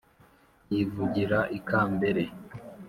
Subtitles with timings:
[0.73, 2.23] yivugira i kambere